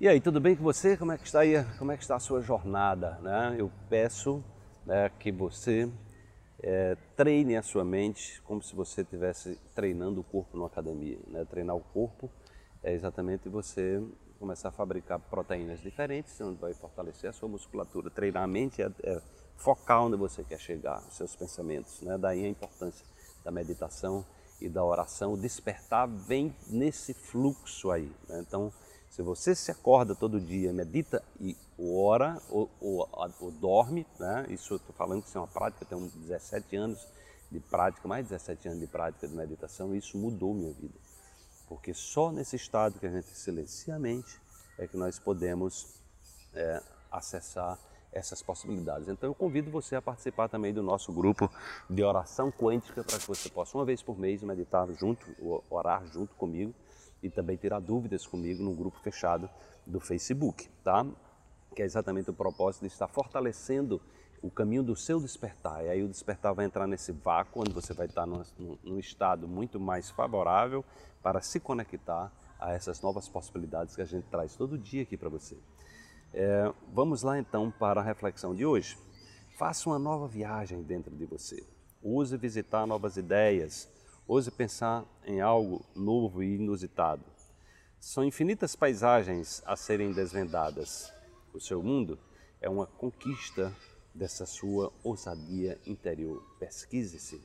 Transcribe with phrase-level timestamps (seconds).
[0.00, 0.96] E aí, tudo bem com você?
[0.96, 1.54] Como é que está aí?
[1.76, 3.18] Como é que está a sua jornada?
[3.20, 3.56] Né?
[3.58, 4.44] Eu peço
[4.86, 5.90] né, que você
[6.62, 11.18] é, treine a sua mente como se você estivesse treinando o corpo numa academia.
[11.26, 11.44] Né?
[11.46, 12.30] Treinar o corpo
[12.80, 14.00] é exatamente você
[14.38, 18.08] começar a fabricar proteínas diferentes, onde vai fortalecer a sua musculatura.
[18.08, 19.20] Treinar a mente é, é
[19.56, 22.02] focar onde você quer chegar, os seus pensamentos.
[22.02, 22.16] Né?
[22.16, 23.04] Daí a importância
[23.44, 24.24] da meditação
[24.60, 25.32] e da oração.
[25.32, 28.12] O despertar vem nesse fluxo aí.
[28.28, 28.44] Né?
[28.46, 28.72] Então,
[29.10, 33.08] se você se acorda todo dia, medita e ora ou, ou,
[33.40, 34.46] ou dorme, né?
[34.48, 37.06] isso eu estou falando que isso é uma prática, eu tenho 17 anos
[37.50, 40.94] de prática, mais de 17 anos de prática de meditação, e isso mudou minha vida.
[41.68, 44.40] Porque só nesse estado que a gente silencia a mente
[44.78, 46.00] é que nós podemos
[46.54, 47.78] é, acessar
[48.12, 49.08] essas possibilidades.
[49.08, 51.50] Então eu convido você a participar também do nosso grupo
[51.88, 55.26] de oração quântica para que você possa uma vez por mês meditar junto,
[55.70, 56.74] orar junto comigo
[57.22, 59.48] e também tirar dúvidas comigo no grupo fechado
[59.86, 61.06] do Facebook, tá?
[61.74, 64.00] Que é exatamente o propósito de estar fortalecendo
[64.42, 65.84] o caminho do seu despertar.
[65.84, 68.42] E aí o despertar vai entrar nesse vácuo onde você vai estar num,
[68.84, 70.84] num estado muito mais favorável
[71.22, 75.28] para se conectar a essas novas possibilidades que a gente traz todo dia aqui para
[75.28, 75.56] você.
[76.32, 78.96] É, vamos lá então para a reflexão de hoje.
[79.56, 81.64] Faça uma nova viagem dentro de você.
[82.02, 83.88] Use visitar novas ideias,
[84.30, 87.24] Ouse pensar em algo novo e inusitado.
[87.98, 91.10] São infinitas paisagens a serem desvendadas.
[91.54, 92.18] O seu mundo
[92.60, 93.74] é uma conquista
[94.14, 96.44] dessa sua ousadia interior.
[96.60, 97.42] Pesquise-se.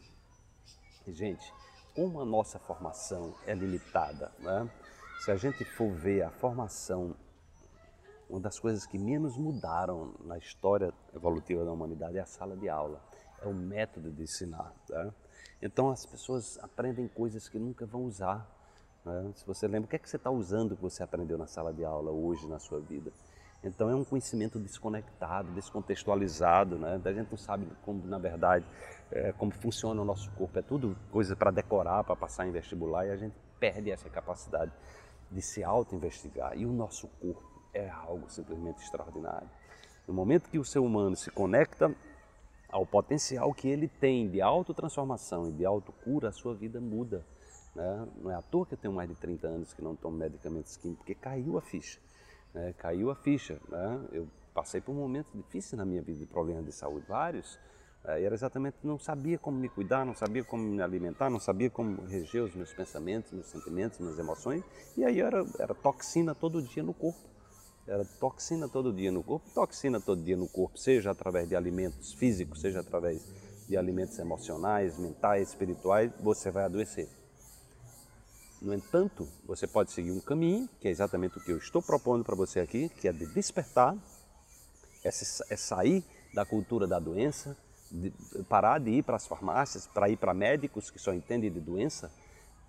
[1.07, 1.53] Gente,
[1.95, 4.69] como a nossa formação é limitada, né?
[5.23, 7.15] se a gente for ver a formação,
[8.29, 12.67] uma das coisas que menos mudaram na história evolutiva da humanidade é a sala de
[12.67, 13.01] aula,
[13.41, 14.73] é o método de ensinar.
[14.85, 15.13] Tá?
[15.63, 18.45] Então as pessoas aprendem coisas que nunca vão usar.
[19.05, 19.31] Né?
[19.33, 21.73] Se você lembra, o que é que você está usando que você aprendeu na sala
[21.73, 23.13] de aula hoje na sua vida?
[23.63, 26.99] Então é um conhecimento desconectado, descontextualizado, né?
[27.05, 28.65] A gente não sabe como, na verdade,
[29.09, 30.59] é, como funciona o nosso corpo.
[30.59, 34.73] É tudo coisa para decorar, para passar em vestibular e a gente perde essa capacidade
[35.31, 36.57] de se auto-investigar.
[36.57, 39.49] E o nosso corpo é algo simplesmente extraordinário.
[40.05, 41.95] No momento que o ser humano se conecta
[42.73, 47.23] ao potencial que ele tem de autotransformação e de autocura, a sua vida muda.
[47.75, 48.07] Né?
[48.19, 50.75] Não é à toa que eu tenho mais de 30 anos que não tomo medicamentos
[50.75, 51.99] químicos, porque caiu a ficha.
[52.51, 52.73] Né?
[52.79, 53.59] Caiu a ficha.
[53.69, 54.01] Né?
[54.11, 57.59] Eu passei por momentos difíceis na minha vida de problemas de saúde, vários.
[58.03, 58.21] Né?
[58.21, 61.69] E era exatamente, não sabia como me cuidar, não sabia como me alimentar, não sabia
[61.69, 64.63] como reger os meus pensamentos, meus sentimentos, minhas emoções.
[64.97, 67.19] E aí era, era toxina todo dia no corpo.
[67.85, 72.13] Era toxina todo dia no corpo, toxina todo dia no corpo, seja através de alimentos
[72.13, 73.21] físicos, seja através
[73.67, 77.09] de alimentos emocionais, mentais, espirituais, você vai adoecer.
[78.61, 82.23] No entanto, você pode seguir um caminho, que é exatamente o que eu estou propondo
[82.23, 83.97] para você aqui, que é de despertar,
[85.03, 87.57] é, é sair da cultura da doença,
[87.91, 88.13] de
[88.47, 92.09] parar de ir para as farmácias, para ir para médicos que só entendem de doença.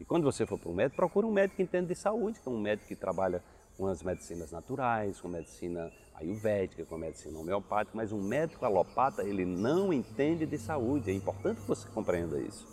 [0.01, 2.49] E quando você for para um médico, procure um médico que entende de saúde, que
[2.49, 3.41] é um médico que trabalha
[3.77, 9.45] com as medicinas naturais, com medicina ayurvédica, com medicina homeopática, mas um médico alopata, ele
[9.45, 11.11] não entende de saúde.
[11.11, 12.67] É importante que você compreenda isso.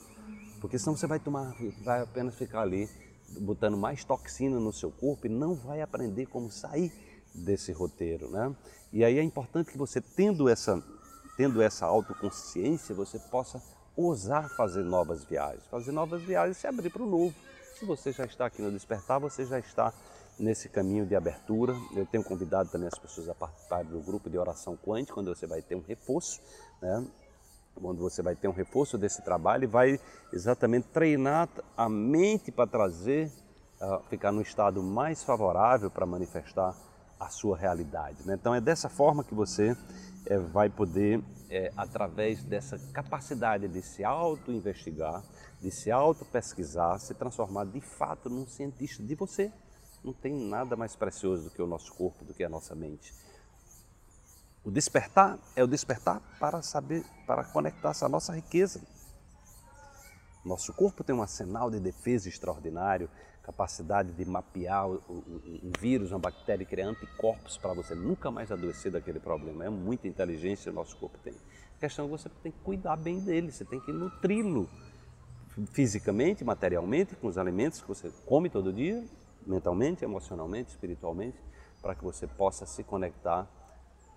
[0.60, 2.88] Porque senão você vai tomar, vai apenas ficar ali
[3.40, 6.92] botando mais toxina no seu corpo e não vai aprender como sair
[7.34, 8.56] desse roteiro, né?
[8.94, 10.84] E aí é importante que você tendo essa
[11.38, 13.60] tendo essa autoconsciência, você possa
[13.96, 17.34] ousar fazer novas viagens, fazer novas viagens se abrir para o novo.
[17.74, 19.92] Se você já está aqui no despertar, você já está
[20.42, 21.76] nesse caminho de abertura.
[21.96, 25.46] Eu tenho convidado também as pessoas a participar do grupo de oração quântica, quando você
[25.46, 26.42] vai ter um reforço,
[26.82, 27.06] né?
[27.82, 30.00] onde você vai ter um reforço desse trabalho e vai
[30.34, 31.48] exatamente treinar
[31.78, 33.32] a mente para trazer,
[33.80, 36.76] uh, ficar no estado mais favorável para manifestar
[37.20, 38.26] a sua realidade.
[38.26, 38.34] Né?
[38.34, 39.78] Então é dessa forma que você
[40.26, 45.24] é, vai poder, é, através dessa capacidade de se auto-investigar,
[45.62, 49.52] de se auto-pesquisar, se transformar de fato num cientista de você.
[50.04, 53.14] Não tem nada mais precioso do que o nosso corpo, do que a nossa mente.
[54.64, 58.82] O despertar é o despertar para saber, para conectar-se à nossa riqueza.
[60.44, 63.10] Nosso corpo tem um arsenal de defesa extraordinário,
[63.44, 69.20] capacidade de mapear um vírus, uma bactéria criar anticorpos para você nunca mais adoecer daquele
[69.20, 69.66] problema.
[69.66, 71.34] É muita inteligência o nosso corpo tem.
[71.78, 74.70] A questão é que você tem que cuidar bem dele, você tem que nutri-lo
[75.72, 79.04] fisicamente, materialmente, com os alimentos que você come todo dia
[79.46, 81.38] mentalmente, emocionalmente, espiritualmente,
[81.82, 83.48] para que você possa se conectar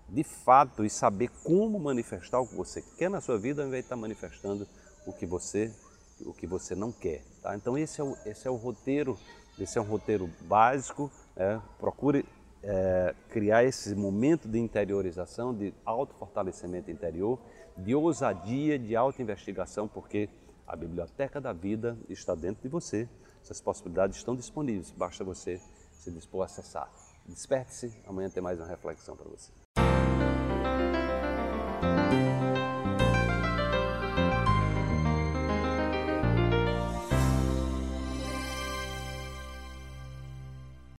[0.07, 3.83] de fato e saber como manifestar o que você quer na sua vida, ao invés
[3.83, 4.67] de estar manifestando
[5.05, 5.73] o que você,
[6.21, 7.23] o que você não quer.
[7.41, 7.55] Tá?
[7.55, 9.17] Então esse é, o, esse é o roteiro,
[9.59, 11.11] esse é um roteiro básico.
[11.35, 11.61] Né?
[11.79, 12.25] Procure
[12.63, 17.39] é, criar esse momento de interiorização, de autofortalecimento interior,
[17.77, 20.29] de ousadia, de autoinvestigação, porque
[20.67, 23.07] a biblioteca da vida está dentro de você.
[23.41, 26.91] Essas possibilidades estão disponíveis, basta você se dispor a acessar.
[27.27, 29.64] Desperte-se, amanhã tem mais uma reflexão para você.